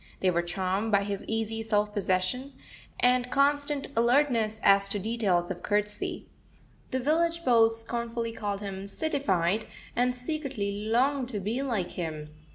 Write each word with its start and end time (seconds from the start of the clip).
They 0.19 0.31
were 0.31 0.41
charmed 0.41 0.91
by 0.91 1.03
his 1.03 1.23
easy 1.27 1.61
self 1.61 1.93
possession, 1.93 2.53
and 3.01 3.29
constant 3.29 3.89
alertness 3.95 4.59
as 4.63 4.89
to 4.89 4.97
details 4.97 5.51
of 5.51 5.61
courtesy. 5.61 6.25
The 6.89 6.97
village 6.99 7.45
beaus 7.45 7.79
scornfully 7.81 8.31
called 8.31 8.61
him 8.61 8.85
"cityfied," 8.85 9.65
and 9.95 10.15
secretly 10.15 10.85
longed 10.85 11.29
to 11.29 11.39
be 11.39 11.61
like 11.61 11.91
him. 11.91 12.31